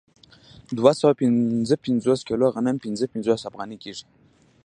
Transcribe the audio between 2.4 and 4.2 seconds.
غنم پنځه پنځوس افغانۍ کېږي